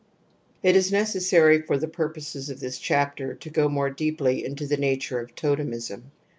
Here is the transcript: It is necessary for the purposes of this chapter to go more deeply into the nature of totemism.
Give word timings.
It 0.63 0.75
is 0.75 0.91
necessary 0.91 1.61
for 1.61 1.77
the 1.77 1.87
purposes 1.87 2.49
of 2.49 2.59
this 2.59 2.79
chapter 2.79 3.35
to 3.35 3.49
go 3.51 3.69
more 3.69 3.91
deeply 3.91 4.43
into 4.43 4.65
the 4.65 4.75
nature 4.75 5.19
of 5.19 5.35
totemism. 5.35 6.09